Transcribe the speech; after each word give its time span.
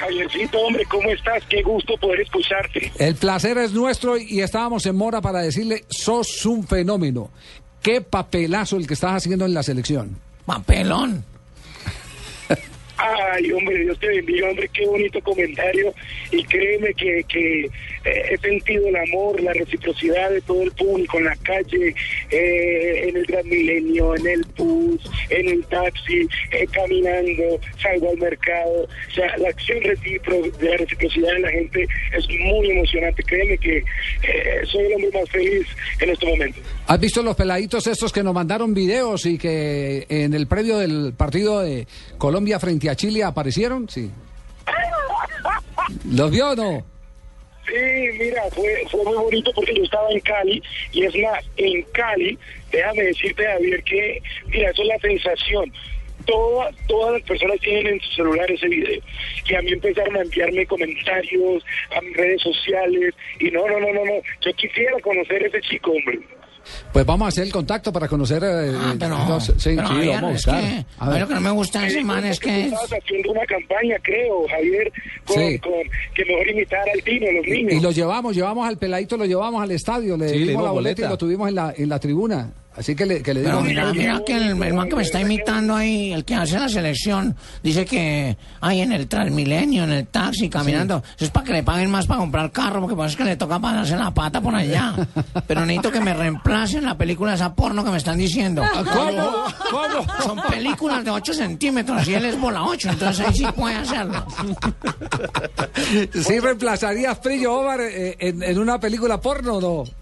Javiercito, 0.00 0.58
hombre, 0.58 0.84
¿cómo 0.86 1.10
estás? 1.10 1.42
Qué 1.48 1.62
gusto 1.62 1.94
poder 1.98 2.20
escucharte. 2.20 2.90
El 2.98 3.16
placer 3.16 3.58
es 3.58 3.72
nuestro 3.72 4.16
y 4.16 4.40
estábamos 4.40 4.86
en 4.86 4.96
Mora 4.96 5.20
para 5.20 5.40
decirle, 5.40 5.84
sos 5.90 6.46
un 6.46 6.66
fenómeno. 6.66 7.30
Qué 7.82 8.00
papelazo 8.00 8.76
el 8.76 8.86
que 8.86 8.94
estás 8.94 9.12
haciendo 9.12 9.44
en 9.44 9.52
la 9.52 9.62
selección. 9.62 10.16
Papelón. 10.46 11.24
Ay, 13.02 13.50
hombre, 13.52 13.78
Dios 13.78 13.98
te 13.98 14.08
bendiga, 14.08 14.50
hombre, 14.50 14.68
qué 14.72 14.84
bonito 14.86 15.20
comentario. 15.22 15.94
Y 16.30 16.42
créeme 16.44 16.92
que, 16.94 17.20
eh, 17.20 17.70
he 18.04 18.36
sentido 18.38 18.88
el 18.88 18.96
amor, 18.96 19.40
la 19.40 19.52
reciprocidad 19.54 20.30
de 20.30 20.40
todo 20.42 20.62
el 20.62 20.70
público 20.72 21.18
en 21.18 21.24
la 21.24 21.36
calle, 21.36 21.94
eh, 22.30 23.08
en 23.08 23.16
el 23.16 23.24
Gran 23.26 23.48
Milenio, 23.48 24.14
en 24.16 24.26
el 24.26 24.44
bus, 24.56 25.00
en 25.30 25.48
el 25.48 25.64
taxi, 25.66 26.28
eh, 26.52 26.66
caminando, 26.72 27.60
salgo 27.82 28.10
al 28.10 28.18
mercado. 28.18 28.82
O 28.82 29.14
sea, 29.14 29.36
la 29.38 29.48
acción 29.48 29.78
recipro- 29.80 30.50
de 30.58 30.68
la 30.70 30.76
reciprocidad 30.76 31.32
de 31.32 31.40
la 31.40 31.50
gente 31.50 31.86
es 32.16 32.28
muy 32.28 32.70
emocionante. 32.70 33.22
Créeme 33.22 33.56
que 33.58 33.78
eh, 33.78 33.84
soy 34.66 34.84
el 34.86 34.94
hombre 34.94 35.10
más 35.20 35.30
feliz 35.30 35.66
en 36.00 36.10
este 36.10 36.26
momento. 36.26 36.60
¿Has 36.86 37.00
visto 37.00 37.22
los 37.22 37.36
peladitos 37.36 37.86
estos 37.86 38.12
que 38.12 38.22
nos 38.22 38.34
mandaron 38.34 38.74
videos 38.74 39.24
y 39.26 39.38
que 39.38 40.06
en 40.08 40.34
el 40.34 40.46
previo 40.46 40.78
del 40.78 41.12
partido 41.16 41.60
de 41.60 41.86
Colombia 42.18 42.58
frente 42.58 42.89
a 42.89 42.89
Chile 42.96 43.24
aparecieron? 43.24 43.88
Sí. 43.88 44.10
¿Los 46.10 46.30
vio 46.30 46.54
no? 46.54 46.84
Sí, 47.66 48.18
mira, 48.18 48.42
fue, 48.50 48.84
fue 48.90 49.04
muy 49.04 49.16
bonito 49.16 49.52
porque 49.54 49.74
yo 49.74 49.84
estaba 49.84 50.10
en 50.10 50.20
Cali 50.20 50.62
y 50.92 51.04
es 51.04 51.14
más, 51.16 51.44
en 51.56 51.82
Cali, 51.92 52.36
déjame 52.72 53.04
decirte, 53.04 53.46
Javier, 53.46 53.82
que, 53.84 54.22
mira, 54.48 54.70
eso 54.70 54.82
es 54.82 54.88
la 54.88 54.98
sensación. 54.98 55.72
Todas, 56.26 56.74
todas 56.86 57.14
las 57.14 57.22
personas 57.22 57.60
tienen 57.60 57.94
en 57.94 58.00
su 58.00 58.12
celular 58.12 58.50
ese 58.50 58.66
video. 58.66 59.00
Y 59.48 59.54
a 59.54 59.62
mí 59.62 59.72
empezaron 59.72 60.16
a 60.16 60.22
enviarme 60.22 60.66
comentarios 60.66 61.64
a 61.96 62.00
mis 62.00 62.16
redes 62.16 62.42
sociales. 62.42 63.14
Y 63.38 63.50
no, 63.50 63.66
no, 63.66 63.80
no, 63.80 63.92
no, 63.92 64.04
no. 64.04 64.20
Yo 64.40 64.52
quisiera 64.54 65.00
conocer 65.00 65.42
ese 65.44 65.60
chico, 65.62 65.92
hombre. 65.92 66.20
Pues 66.92 67.06
vamos 67.06 67.26
a 67.26 67.28
hacer 67.28 67.44
el 67.44 67.52
contacto 67.52 67.92
para 67.92 68.08
conocer. 68.08 68.42
eh, 68.44 68.72
Ah, 68.76 68.94
pero, 68.98 69.18
entonces, 69.20 69.54
sí, 69.58 69.72
pero 69.76 69.88
sí, 69.88 69.94
Javier, 69.94 70.14
vamos 70.14 70.30
a 70.30 70.34
es 70.34 70.44
buscar. 70.46 70.60
que, 70.62 70.86
A 70.98 71.08
ver. 71.10 71.20
lo 71.20 71.28
que 71.28 71.34
no 71.34 71.40
me 71.40 71.50
gusta 71.50 71.80
de 71.80 71.86
ese 71.88 72.04
man 72.04 72.24
es 72.24 72.40
que... 72.40 72.64
estabas 72.64 72.92
haciendo 72.92 73.30
una 73.32 73.46
campaña, 73.46 73.96
creo, 74.02 74.48
Javier, 74.48 74.92
con, 75.26 75.36
Sí. 75.36 75.58
con 75.58 75.72
que 76.14 76.24
mejor 76.24 76.48
imitar 76.48 76.88
al 76.92 77.02
Tino, 77.02 77.26
a 77.28 77.32
los 77.32 77.46
niños. 77.46 77.72
Y 77.74 77.80
lo 77.80 77.90
llevamos, 77.90 78.34
llevamos 78.34 78.68
al 78.68 78.76
peladito, 78.78 79.16
lo 79.16 79.24
llevamos 79.26 79.62
al 79.62 79.70
estadio, 79.70 80.16
le 80.16 80.32
dimos 80.32 80.64
la 80.64 80.70
boleta 80.70 81.00
y 81.00 81.04
boleta. 81.04 81.08
lo 81.10 81.18
tuvimos 81.18 81.48
en 81.48 81.54
la, 81.54 81.74
en 81.76 81.88
la 81.88 81.98
tribuna. 81.98 82.52
Así 82.80 82.96
que 82.96 83.04
le, 83.04 83.22
que 83.22 83.34
le 83.34 83.42
Pero 83.42 83.56
digo. 83.58 83.68
mira, 83.68 83.92
mira 83.92 84.22
que 84.24 84.34
el, 84.36 84.62
el 84.62 84.72
man 84.74 84.88
que 84.88 84.96
me 84.96 85.02
está 85.02 85.20
imitando 85.20 85.76
ahí, 85.76 86.12
el 86.14 86.24
que 86.24 86.34
hace 86.34 86.58
la 86.58 86.66
selección, 86.68 87.36
dice 87.62 87.84
que 87.84 88.38
hay 88.62 88.80
en 88.80 88.92
el 88.92 89.06
Transmilenio, 89.06 89.84
en 89.84 89.92
el 89.92 90.06
taxi, 90.06 90.48
caminando. 90.48 91.02
Eso 91.16 91.26
es 91.26 91.30
para 91.30 91.44
que 91.44 91.52
le 91.52 91.62
paguen 91.62 91.90
más 91.90 92.06
para 92.06 92.20
comprar 92.20 92.50
carro, 92.50 92.80
porque 92.80 92.96
pasa 92.96 93.16
que 93.18 93.24
le 93.24 93.36
toca 93.36 93.58
pasarse 93.60 93.96
la 93.96 94.10
pata 94.14 94.40
por 94.40 94.54
allá. 94.54 94.94
Pero 95.46 95.60
necesito 95.66 95.92
que 95.92 96.00
me 96.00 96.14
reemplacen 96.14 96.82
la 96.84 96.96
película 96.96 97.34
esa 97.34 97.54
porno 97.54 97.84
que 97.84 97.90
me 97.90 97.98
están 97.98 98.16
diciendo. 98.16 98.62
¿Cómo? 98.72 99.44
¿Cómo? 99.70 100.06
Son 100.24 100.40
películas 100.50 101.04
de 101.04 101.10
8 101.10 101.34
centímetros 101.34 102.08
y 102.08 102.14
él 102.14 102.24
es 102.24 102.40
bola 102.40 102.64
8, 102.64 102.88
entonces 102.92 103.26
ahí 103.26 103.34
sí 103.34 103.46
puede 103.54 103.74
hacerlo. 103.76 104.24
¿Sí 106.14 106.38
reemplazarías 106.40 107.18
Frillo 107.22 107.54
Omar 107.60 107.80
eh, 107.82 108.16
en, 108.18 108.42
en 108.42 108.58
una 108.58 108.80
película 108.80 109.20
porno 109.20 109.56
o 109.56 109.60
no? 109.60 109.99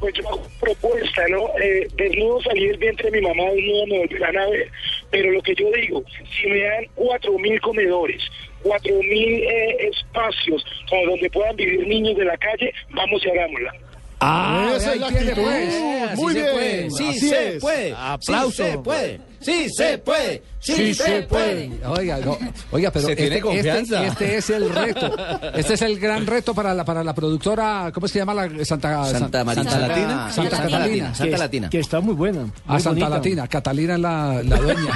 Pues 0.00 0.14
yo 0.14 0.26
hago 0.28 0.42
propuesta, 0.60 1.22
¿no? 1.28 1.46
Eh, 1.62 1.86
desnudo 1.96 2.40
salí 2.42 2.66
del 2.68 2.78
vientre 2.78 3.10
de 3.10 3.20
mi 3.20 3.28
mamá, 3.28 3.50
desnudo 3.52 3.86
me 3.86 3.98
volverán 3.98 4.36
a 4.38 4.48
ver. 4.48 4.68
Pero 5.10 5.30
lo 5.30 5.42
que 5.42 5.54
yo 5.54 5.70
digo, 5.72 6.02
si 6.40 6.46
me 6.48 6.62
dan 6.64 6.84
cuatro 6.94 7.38
mil 7.38 7.60
comedores, 7.60 8.22
cuatro 8.62 8.94
mil 9.02 9.42
eh, 9.42 9.88
espacios 9.92 10.64
como 10.88 11.10
donde 11.10 11.28
puedan 11.30 11.54
vivir 11.56 11.86
niños 11.86 12.16
de 12.16 12.24
la 12.24 12.36
calle, 12.38 12.72
vamos 12.90 13.22
y 13.24 13.30
hagámosla. 13.30 13.72
Ah, 14.20 14.72
Esa 14.76 14.92
es 14.94 15.00
la 15.00 15.08
actitud. 15.08 15.32
pues. 15.42 16.16
Muy 16.16 16.32
se 16.34 16.40
bien, 16.42 16.52
puede, 16.54 16.90
sí 16.90 17.08
así 17.08 17.28
se 17.28 17.48
es. 17.56 17.60
puede, 17.62 17.94
Aplauso. 17.96 18.64
sí 18.64 18.70
se 18.72 18.78
puede, 18.78 19.20
sí 19.40 19.68
se 19.70 19.98
puede, 19.98 20.42
sí, 20.58 20.94
se 20.94 21.22
puede. 21.22 21.70
Oiga, 21.86 22.18
no, 22.18 22.36
oiga, 22.70 22.90
pero 22.90 23.06
Se 23.08 23.16
tiene 23.16 23.36
este, 23.36 23.40
confianza. 23.48 24.04
este- 24.06 24.36
este 24.36 24.36
es 24.38 24.50
el 24.50 24.70
reto. 24.70 25.16
Este 25.54 25.74
es 25.74 25.82
el 25.82 25.98
gran 25.98 26.26
reto 26.26 26.54
para 26.54 26.74
la 26.74 26.84
para 26.84 27.02
la 27.04 27.14
productora, 27.14 27.90
¿cómo 27.94 28.06
se 28.08 28.18
llama 28.18 28.34
la 28.34 28.42
Santa 28.64 29.04
Santa. 29.06 29.44
Santa, 29.54 29.78
Latina. 29.78 30.30
Santa 30.32 30.56
Catalina. 30.62 31.14
Santa 31.14 31.38
Latina. 31.38 31.70
Que 31.70 31.78
está 31.80 32.00
muy 32.00 32.14
buena. 32.14 32.40
A 32.66 32.72
muy 32.74 32.82
Santa 32.82 32.90
bonita. 32.90 33.08
Latina, 33.08 33.48
Catalina 33.48 33.94
es 33.94 34.00
la, 34.00 34.42
la 34.42 34.56
dueña. 34.56 34.92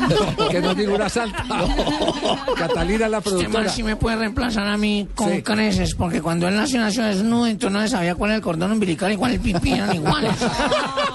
que 0.50 0.60
no 0.60 0.70
es 0.70 0.76
ninguna 0.76 1.08
santa. 1.08 1.44
Catalina 2.56 3.04
es 3.06 3.10
la 3.10 3.18
Este 3.18 3.30
productora. 3.30 3.68
sí 3.68 3.82
me 3.82 3.96
puede 3.96 4.16
reemplazar 4.16 4.66
a 4.66 4.76
mí 4.76 5.08
con 5.14 5.32
Sí. 5.32 5.42
creces, 5.42 5.94
porque 5.94 6.22
cuando 6.22 6.48
él 6.48 6.56
nació, 6.56 6.80
nació 6.80 7.02
desnudo, 7.04 7.46
entonces 7.46 7.72
no 7.72 7.82
se 7.82 7.88
sabía 7.88 8.14
cuál 8.14 8.30
era 8.30 8.36
el 8.36 8.42
cordón 8.42 8.72
umbilical 8.72 9.12
y 9.12 9.16
cuál 9.16 9.32
el 9.32 9.40
pipí, 9.40 9.72
eran 9.72 9.94
iguales. 9.94 10.32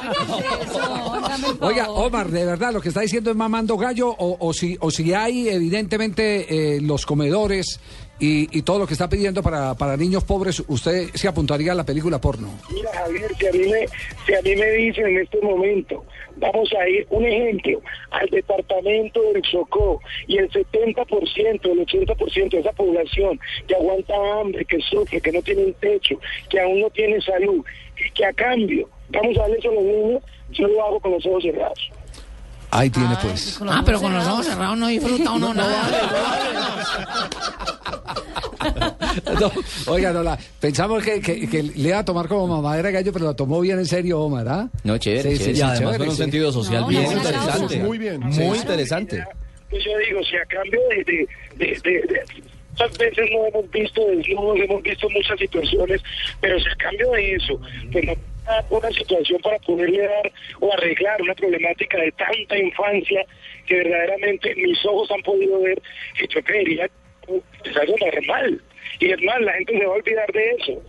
Oiga, 1.59 1.90
Omar, 1.91 2.30
de 2.30 2.46
verdad, 2.46 2.74
lo 2.74 2.81
que 2.81 2.90
está 2.90 3.02
diciendo 3.02 3.31
es 3.31 3.36
mamando 3.36 3.78
gallo, 3.78 4.14
o, 4.18 4.53
si, 4.53 4.78
o 4.80 4.91
si 4.91 5.14
hay 5.14 5.50
evidentemente 5.50 6.75
eh, 6.75 6.81
los 6.81 7.06
comedores 7.06 7.80
y, 8.19 8.57
y 8.57 8.62
todo 8.62 8.79
lo 8.79 8.88
que 8.88 8.94
está 8.94 9.09
pidiendo 9.09 9.41
para, 9.41 9.74
para 9.75 9.97
niños 9.97 10.24
pobres, 10.24 10.63
usted 10.68 11.09
se 11.13 11.28
apuntaría 11.28 11.72
a 11.72 11.75
la 11.75 11.84
película 11.84 12.22
porno. 12.22 12.50
Mira, 12.72 12.91
Javier, 12.94 13.31
si 13.38 13.47
a 13.47 13.51
mí 13.51 13.68
me, 13.68 13.88
si 14.25 14.34
a 14.34 14.41
mí 14.41 14.56
me 14.56 14.72
dicen 14.72 15.07
en 15.07 15.19
este 15.19 15.41
momento, 15.41 16.06
vamos 16.38 16.72
a 16.79 16.88
ir, 16.88 17.06
un 17.09 17.25
ejemplo, 17.25 17.81
al 18.12 18.29
departamento 18.29 19.22
del 19.34 19.41
Chocó 19.41 20.00
y 20.28 20.38
el 20.38 20.50
70%, 20.50 21.06
el 21.63 21.85
80% 21.85 22.50
de 22.50 22.59
esa 22.59 22.72
población 22.72 23.40
que 23.68 23.75
aguanta 23.75 24.13
hambre, 24.40 24.66
que 24.66 24.80
sufre, 24.81 25.19
que 25.19 25.31
no 25.31 25.41
tiene 25.41 25.66
un 25.66 25.74
techo, 25.74 26.19
que 26.50 26.59
aún 26.59 26.81
no 26.81 26.90
tiene 26.91 27.19
salud 27.22 27.63
y 27.97 28.12
que 28.12 28.25
a 28.25 28.34
cambio 28.34 28.90
vamos 29.09 29.38
a 29.38 29.41
darle 29.41 29.57
eso 29.57 29.69
a 29.69 29.74
los 29.74 29.84
niños, 29.84 30.24
yo 30.51 30.68
lo 30.68 30.84
hago 30.84 31.00
con 31.00 31.12
los 31.12 31.25
ojos 31.25 31.44
cerrados. 31.44 31.91
Ahí 32.75 32.89
tiene 32.89 33.16
pues. 33.22 33.59
Ah, 33.69 33.84
pero 33.85 34.01
con 34.01 34.11
los 34.13 34.25
ojos 34.28 34.47
cerrados 34.47 34.78
no 34.78 34.88
disfruta 34.88 35.31
uno 35.31 35.53
nada. 35.53 35.89
No, 39.39 39.51
oiga, 39.94 40.11
no, 40.11 40.23
la, 40.23 40.38
pensamos 40.59 41.03
que, 41.03 41.19
que- 41.22 41.47
que 41.47 41.62
le 41.63 41.89
iba 41.89 42.00
a 42.00 42.06
tomar 42.06 42.28
como 42.28 42.47
mamadera 42.47 42.88
de 42.88 42.94
gallo, 42.94 43.13
pero 43.13 43.25
la 43.25 43.33
tomó 43.35 43.59
bien 43.62 43.78
en 43.78 43.85
serio, 43.85 44.19
Omar, 44.22 44.47
¿ah? 44.47 44.69
No, 44.83 44.97
chévere, 44.97 45.31
Sí, 45.33 45.38
chévere. 45.38 45.53
sí, 45.53 45.59
y 45.59 45.62
además 45.62 45.79
chévere, 45.79 45.97
con 46.00 46.07
un 46.09 46.16
sí. 46.16 46.22
sentido 46.22 46.51
social 46.51 46.81
No, 46.81 46.88
bien 46.88 47.03
no, 47.03 47.12
interesante. 47.12 47.79
Muy 47.79 47.97
bien. 47.97 48.19
Muy 48.22 48.57
interesante. 48.57 49.23
Pues 49.69 49.83
yo 49.85 49.91
digo, 50.07 50.19
si 50.23 50.35
a 50.38 50.45
cambio 50.45 50.79
de, 50.89 50.95
de, 51.03 51.28
de, 51.57 51.66
de- 51.83 51.91
de- 52.07 52.44
muchas 52.73 52.97
veces 52.97 53.29
no 53.31 53.45
hemos 53.47 53.72
visto 53.72 54.06
desnudos, 54.07 54.59
hemos 54.59 54.84
visto 54.84 55.09
muchas 55.09 55.39
situaciones, 55.39 56.01
pero 56.41 56.59
si 56.59 56.69
a 56.69 56.75
cambio 56.75 57.11
de 57.11 57.35
eso, 57.35 57.59
pues 57.91 58.06
no 58.06 58.13
una 58.69 58.89
situación 58.91 59.39
para 59.41 59.57
poderle 59.59 60.01
dar 60.01 60.31
o 60.59 60.73
arreglar 60.73 61.22
una 61.22 61.33
problemática 61.33 61.97
de 61.97 62.12
tanta 62.12 62.57
infancia 62.57 63.25
que 63.66 63.75
verdaderamente 63.75 64.53
mis 64.56 64.85
ojos 64.85 65.09
han 65.12 65.21
podido 65.21 65.62
ver, 65.62 65.81
y 66.21 66.27
yo 66.33 66.44
creería 66.44 66.89
que 67.25 67.69
es 67.69 67.77
algo 67.77 67.95
normal. 68.00 68.62
Y 69.00 69.12
es 69.12 69.21
más, 69.24 69.39
la 69.42 69.53
gente 69.53 69.77
se 69.77 69.86
va 69.86 69.94
a 69.94 69.95
olvidar 69.95 70.31
de 70.33 70.51
eso. 70.59 70.83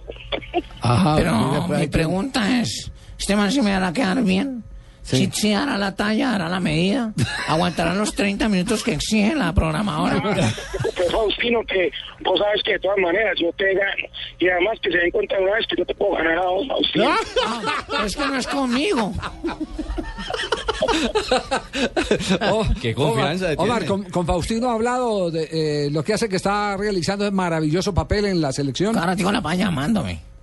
Ajá, 0.81 1.15
Pero 1.17 1.79
mi 1.79 1.87
pregunta 1.87 2.61
es, 2.61 2.91
¿este 3.19 3.37
man 3.37 3.53
se 3.53 3.63
me 3.63 3.73
hará 3.73 3.93
quedar 3.93 4.23
bien? 4.23 4.65
Sí. 5.05 5.17
Sí. 5.19 5.31
sí 5.33 5.53
hará 5.53 5.77
la 5.79 5.95
talla, 5.95 6.35
hará 6.35 6.49
la 6.49 6.61
medida, 6.61 7.13
aguantará 7.49 7.95
los 7.95 8.15
30 8.15 8.49
minutos 8.49 8.83
que 8.83 8.95
exige 8.95 9.35
la 9.35 9.53
programadora. 9.53 10.21
Pues 10.23 11.13
Faustino, 11.13 11.63
que 11.65 11.91
vos 12.25 12.39
sabes 12.39 12.63
que 12.65 12.73
de 12.73 12.79
todas 12.81 12.99
maneras 12.99 13.37
yo 13.41 13.53
te 13.53 13.75
gano. 13.75 14.09
Y 14.39 14.49
además 14.49 14.79
que 14.83 14.91
se 14.91 14.99
den 14.99 15.11
cuenta 15.11 15.39
una 15.39 15.53
vez 15.53 15.67
que 15.69 15.77
yo 15.77 15.85
te 15.85 15.95
puedo 15.95 16.13
ganar 16.13 16.39
a 16.39 16.47
vos, 16.47 16.67
Faustino. 16.67 17.11
Ah, 17.47 17.85
pero 17.87 18.05
es 18.05 18.17
que 18.17 18.27
no 18.27 18.37
es 18.37 18.47
conmigo. 18.47 19.13
Oh, 22.51 22.65
Qué 22.81 22.95
confianza 22.95 23.47
Omar, 23.57 23.59
Omar, 23.59 23.85
con, 23.87 24.05
con 24.05 24.27
Faustino 24.27 24.71
ha 24.71 24.75
hablado 24.75 25.31
de 25.31 25.49
eh, 25.87 25.91
lo 25.91 26.03
que 26.03 26.15
hace 26.15 26.29
que 26.29 26.37
está 26.37 26.77
realizando 26.77 27.27
es 27.27 27.33
maravilloso 27.33 27.95
papel 27.95 28.27
en 28.27 28.41
la 28.41 28.53
selección. 28.53 28.97
Ahora 28.99 29.17
tengo 29.17 29.33
la 29.33 29.41
paz 29.41 29.57
llamándome. 29.57 30.34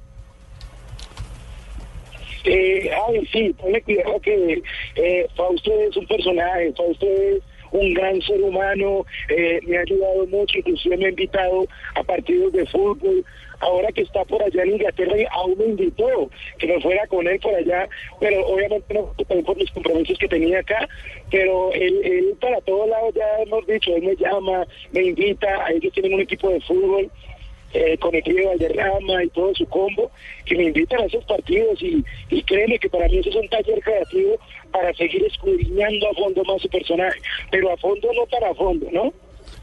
Eh, 2.46 2.90
ay, 3.08 3.28
sí, 3.32 3.54
ponle 3.60 3.82
cuidado 3.82 4.20
que 4.20 4.62
eh, 4.96 5.28
Fausto 5.36 5.72
es 5.82 5.96
un 5.96 6.08
personaje, 6.08 6.74
Fausto 6.74 7.06
es 7.06 7.42
un 7.72 7.94
gran 7.94 8.22
ser 8.22 8.42
humano, 8.42 9.06
eh, 9.30 9.60
me 9.66 9.78
ha 9.78 9.82
ayudado 9.82 10.26
mucho, 10.28 10.58
inclusive 10.58 10.98
me 10.98 11.06
ha 11.06 11.10
invitado 11.10 11.68
a 11.96 12.04
partidos 12.04 12.52
de 12.54 12.66
fútbol. 12.68 13.24
Ahora 13.60 13.92
que 13.92 14.02
está 14.02 14.26
por 14.26 14.42
allá 14.42 14.64
en 14.64 14.72
Inglaterra, 14.72 15.14
aún 15.34 15.56
me 15.56 15.66
invitó 15.66 16.32
que 16.58 16.66
me 16.66 16.82
fuera 16.82 17.06
con 17.06 17.28
él 17.28 17.40
por 17.40 17.54
allá, 17.54 17.88
pero 18.20 18.44
obviamente 18.48 18.92
no 18.92 19.14
por 19.14 19.56
los 19.56 19.70
compromisos 19.70 20.18
que 20.18 20.28
tenía 20.28 20.60
acá, 20.62 20.90
pero 21.30 21.72
él, 21.74 22.02
él 22.04 22.36
para 22.42 22.60
todos 22.62 22.90
lados 22.90 23.14
ya 23.14 23.44
hemos 23.44 23.68
dicho, 23.68 23.96
él 23.96 24.02
me 24.02 24.16
llama, 24.16 24.66
me 24.92 25.04
invita, 25.04 25.64
a 25.64 25.74
ellos 25.74 25.94
tienen 25.94 26.16
un 26.16 26.22
equipo 26.22 26.50
de 26.50 26.60
fútbol 26.62 27.12
eh, 27.74 27.98
con 27.98 28.12
Río 28.12 28.50
Valderrama 28.50 29.24
y 29.24 29.30
todo 29.30 29.54
su 29.56 29.66
combo, 29.68 30.12
que 30.46 30.56
me 30.56 30.66
invitan 30.66 31.02
a 31.02 31.06
esos 31.06 31.24
partidos 31.26 31.82
y, 31.82 32.04
y 32.30 32.44
créeme 32.44 32.80
que 32.80 32.90
para 32.90 33.08
mí 33.08 33.18
eso 33.18 33.30
es 33.30 33.36
un 33.36 33.48
taller 33.50 33.80
creativo 33.82 34.38
para 34.72 34.94
seguir 34.94 35.24
escudriñando 35.26 36.10
a 36.10 36.14
fondo 36.14 36.44
más 36.44 36.62
su 36.62 36.70
personaje, 36.70 37.20
pero 37.50 37.72
a 37.72 37.78
fondo 37.78 38.10
no 38.14 38.26
tan 38.28 38.44
a 38.44 38.54
fondo, 38.56 38.88
¿no? 38.92 39.14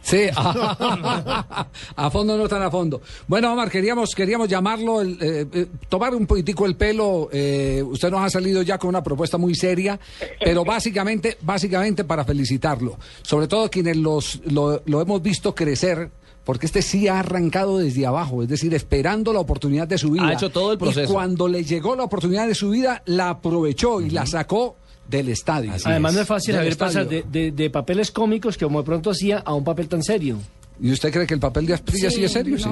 Sí, 0.00 0.26
a 0.34 2.10
fondo 2.10 2.38
no 2.38 2.48
tan 2.48 2.62
a 2.62 2.70
fondo. 2.70 3.02
Bueno, 3.26 3.52
Omar, 3.52 3.70
queríamos, 3.70 4.14
queríamos 4.14 4.48
llamarlo, 4.48 5.00
el, 5.00 5.18
eh, 5.20 5.46
eh, 5.52 5.66
tomar 5.88 6.14
un 6.14 6.26
poquitico 6.26 6.66
el 6.66 6.76
pelo. 6.76 7.28
eh, 7.32 7.82
usted 7.84 8.10
nos 8.10 8.20
ha 8.20 8.30
salido 8.30 8.62
ya 8.62 8.78
con 8.78 8.88
una 8.88 9.02
propuesta 9.02 9.36
muy 9.36 9.54
seria, 9.54 9.98
pero 10.42 10.64
básicamente, 10.64 11.36
básicamente 11.42 12.04
para 12.04 12.24
felicitarlo. 12.24 12.96
Sobre 13.22 13.48
todo 13.48 13.68
quienes 13.68 13.96
los, 13.96 14.40
lo, 14.46 14.82
lo 14.86 15.02
hemos 15.02 15.20
visto 15.20 15.54
crecer. 15.54 16.10
Porque 16.48 16.64
este 16.64 16.80
sí 16.80 17.08
ha 17.08 17.18
arrancado 17.20 17.76
desde 17.76 18.06
abajo, 18.06 18.42
es 18.42 18.48
decir, 18.48 18.72
esperando 18.72 19.34
la 19.34 19.40
oportunidad 19.40 19.86
de 19.86 19.98
su 19.98 20.12
vida. 20.12 20.28
Ha 20.28 20.32
hecho 20.32 20.48
todo 20.48 20.72
el 20.72 20.78
proceso. 20.78 21.02
Y 21.02 21.12
cuando 21.14 21.46
le 21.46 21.62
llegó 21.62 21.94
la 21.94 22.04
oportunidad 22.04 22.48
de 22.48 22.54
su 22.54 22.70
vida, 22.70 23.02
la 23.04 23.28
aprovechó 23.28 24.00
y 24.00 24.08
la 24.08 24.24
sacó 24.24 24.76
del 25.06 25.28
estadio. 25.28 25.72
Además 25.84 26.14
no 26.14 26.22
es 26.22 26.26
fácil 26.26 26.54
estadio. 26.54 26.78
pasar 26.78 27.06
de, 27.06 27.22
de- 27.30 27.52
de 27.52 27.68
papeles 27.68 28.10
cómicos 28.10 28.56
que 28.56 28.64
como 28.64 28.78
de 28.80 28.86
pronto 28.86 29.10
hacía 29.10 29.40
a 29.40 29.52
un 29.52 29.62
papel 29.62 29.88
tan 29.88 30.02
serio. 30.02 30.38
¿Y 30.80 30.90
usted 30.90 31.12
cree 31.12 31.26
que 31.26 31.34
el 31.34 31.40
papel 31.40 31.66
de 31.66 31.74
Asprilla 31.74 32.10
sí, 32.10 32.24
es 32.24 32.32
serio? 32.32 32.56
Sí. 32.58 32.64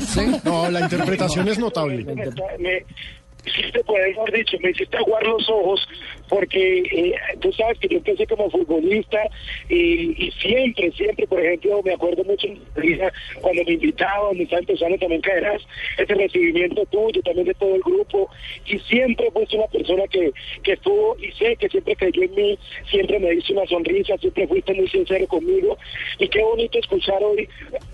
¿Sí? 0.00 0.20
No, 0.42 0.70
la 0.70 0.80
interpretación 0.80 1.46
es 1.48 1.58
notable. 1.58 2.02
me, 2.02 2.14
me 2.14 2.84
hiciste, 3.44 3.84
por 3.84 4.00
mejor 4.00 4.32
dicho, 4.32 4.56
me 4.62 4.70
hiciste 4.70 4.96
aguar 4.96 5.22
los 5.24 5.46
ojos 5.50 5.86
porque 6.28 6.78
eh, 6.78 7.14
tú 7.40 7.52
sabes 7.52 7.78
que 7.78 7.88
yo 7.88 7.98
empecé 7.98 8.26
como 8.26 8.50
futbolista 8.50 9.18
y, 9.68 10.30
siempre, 10.40 10.90
siempre, 10.92 11.26
por 11.26 11.40
ejemplo, 11.40 11.82
me 11.82 11.94
acuerdo 11.94 12.24
mucho 12.24 12.48
cuando 13.40 13.64
me 13.64 13.72
invitaban, 13.72 14.36
me 14.36 14.44
estaba 14.44 14.60
empezando 14.60 14.98
también 14.98 15.20
caerás, 15.20 15.62
ese 15.98 16.14
recibimiento 16.14 16.84
tuyo, 16.86 17.22
también 17.22 17.46
de 17.46 17.54
todo 17.54 17.74
el 17.74 17.82
grupo 17.82 18.28
y 18.66 18.78
siempre 18.80 19.30
fuiste 19.30 19.56
una 19.56 19.66
persona 19.68 20.04
que, 20.08 20.32
que 20.62 20.72
estuvo 20.72 21.16
y 21.18 21.30
sé 21.32 21.56
que 21.56 21.68
siempre 21.68 21.96
creyó 21.96 22.22
en 22.22 22.34
mí, 22.34 22.58
siempre 22.90 23.18
me 23.18 23.34
hizo 23.34 23.52
una 23.52 23.66
sonrisa, 23.66 24.16
siempre 24.18 24.46
fuiste 24.46 24.74
muy 24.74 24.88
sincero 24.88 25.26
conmigo 25.26 25.76
y 26.18 26.28
qué 26.28 26.42
bonito 26.42 26.78
escuchar 26.78 27.22
hoy, 27.22 27.48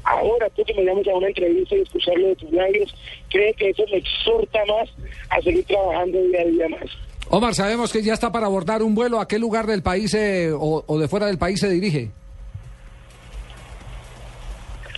ahora 0.05 0.49
tú 0.51 0.65
que 0.65 0.75
me 0.75 0.85
llamas 0.85 1.07
a 1.09 1.15
una 1.15 1.29
entrevista 1.29 1.77
y 1.77 1.81
escucharlo 1.81 2.29
de 2.29 2.37
tus 2.37 2.53
labios, 2.53 2.95
cree 3.31 3.55
que 3.55 3.71
eso 3.71 3.85
me 3.91 3.99
exhorta 3.99 4.65
más 4.67 4.91
a 5.31 5.41
seguir 5.43 5.65
trabajando 5.65 6.23
día 6.23 6.41
a 6.41 6.45
día 6.45 6.69
más. 6.69 7.12
Omar, 7.35 7.55
sabemos 7.55 7.91
que 7.91 8.03
ya 8.03 8.13
está 8.13 8.31
para 8.31 8.45
abordar 8.45 8.83
un 8.83 8.95
vuelo. 8.95 9.19
¿A 9.19 9.27
qué 9.27 9.39
lugar 9.39 9.67
del 9.67 9.83
país 9.83 10.13
eh, 10.13 10.51
o, 10.53 10.85
o 10.87 10.99
de 10.99 11.09
fuera 11.09 11.25
del 11.25 11.39
país 11.39 11.59
se 11.59 11.71
dirige? 11.71 12.11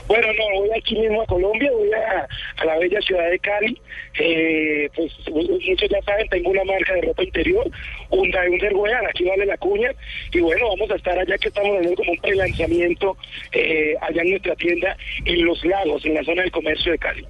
Bueno, 0.08 0.26
no, 0.26 0.60
voy 0.60 0.70
aquí 0.76 0.96
mismo 0.98 1.22
a 1.22 1.26
Colombia, 1.26 1.70
voy 1.72 1.90
a, 1.92 2.26
a 2.60 2.64
la 2.64 2.76
bella 2.78 3.00
ciudad 3.02 3.30
de 3.30 3.38
Cali. 3.38 3.80
Eh, 4.18 4.90
pues 4.96 5.12
muchos 5.30 5.88
ya 5.88 6.02
saben, 6.04 6.28
tengo 6.28 6.50
una 6.50 6.64
marca 6.64 6.94
de 6.94 7.02
ropa 7.02 7.22
interior, 7.22 7.70
un 8.10 8.26
Underwear, 8.26 9.06
aquí 9.06 9.24
vale 9.24 9.46
la 9.46 9.56
cuña. 9.56 9.92
Y 10.32 10.40
bueno, 10.40 10.66
vamos 10.70 10.90
a 10.90 10.96
estar 10.96 11.16
allá 11.16 11.38
que 11.38 11.46
estamos 11.48 11.76
haciendo 11.76 11.94
como 11.94 12.10
un 12.10 12.18
prelanzamiento 12.18 13.16
eh, 13.52 13.94
allá 14.00 14.22
en 14.22 14.30
nuestra 14.30 14.56
tienda 14.56 14.96
en 15.24 15.44
Los 15.44 15.64
Lagos, 15.64 16.04
en 16.04 16.14
la 16.14 16.24
zona 16.24 16.42
del 16.42 16.50
comercio 16.50 16.90
de 16.90 16.98
Cali. 16.98 17.24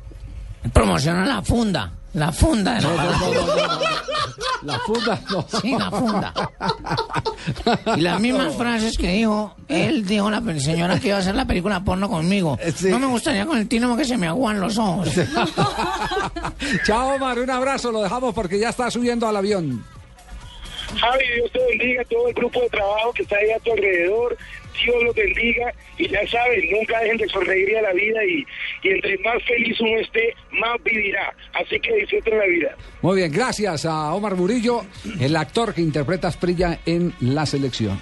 Promociona 0.73 1.27
la 1.27 1.43
funda. 1.43 1.93
La 2.15 2.31
funda 2.31 2.75
de 2.75 2.83
la 2.83 2.91
La 4.63 4.79
funda, 4.79 5.21
no. 5.31 5.47
Sí, 5.61 5.77
la 5.77 5.91
funda. 5.91 6.33
Y 7.97 8.01
las 8.01 8.21
mismas 8.21 8.55
frases 8.57 8.97
que 8.97 9.09
dijo, 9.09 9.55
él 9.69 10.07
dijo 10.07 10.31
la 10.31 10.41
señora 10.61 10.99
que 11.01 11.09
iba 11.09 11.17
a 11.17 11.21
hacer 11.21 11.35
la 11.35 11.45
película 11.45 11.83
porno 11.85 12.09
conmigo. 12.09 12.57
Sí. 12.75 12.89
No 12.89 13.01
me 13.01 13.07
gustaría 13.07 13.45
con 13.45 13.59
el 13.59 13.69
tino 13.69 13.89
porque 13.89 14.05
se 14.05 14.17
me 14.17 14.29
aguan 14.29 14.61
los 14.61 14.79
ojos. 14.79 15.11
Chao, 16.87 17.17
Omar, 17.17 17.39
un 17.39 17.51
abrazo. 17.51 17.91
Lo 17.91 18.03
dejamos 18.03 18.33
porque 18.33 18.59
ya 18.61 18.69
está 18.69 18.91
subiendo 18.91 19.27
al 19.27 19.37
avión. 19.37 19.85
Javi, 21.01 21.25
Dios 21.37 21.51
te 21.53 21.59
bendiga 21.67 22.05
todo 22.05 22.29
el 22.29 22.35
grupo 22.35 22.61
de 22.61 22.69
trabajo 22.69 23.13
que 23.13 23.23
está 23.23 23.37
ahí 23.37 23.51
a 23.51 23.59
tu 23.59 23.73
alrededor. 23.73 24.37
Dios 24.83 25.03
los 25.03 25.15
bendiga 25.15 25.73
y 25.99 26.09
ya 26.09 26.27
saben, 26.29 26.71
nunca 26.71 27.01
dejen 27.01 27.19
de 27.19 27.29
sonreír 27.29 27.77
a 27.79 27.83
la 27.83 27.93
vida 27.93 28.25
y, 28.25 28.47
y 28.83 28.91
entre 28.91 29.19
más 29.19 29.43
feliz 29.45 29.81
uno 29.81 29.99
esté, 29.99 30.35
más 30.53 30.83
vivirá. 30.83 31.35
Así 31.53 31.79
que 31.81 31.95
disfruten 31.95 32.39
la 32.39 32.47
vida. 32.47 32.77
Muy 33.03 33.17
bien, 33.17 33.33
gracias 33.33 33.85
a 33.85 34.15
Omar 34.15 34.35
Murillo, 34.35 34.83
el 35.21 35.37
actor 35.37 35.75
que 35.75 35.81
interpreta 35.81 36.29
a 36.29 36.31
Asprilla 36.31 36.81
en 36.87 37.13
la 37.21 37.47
selección. 37.47 38.01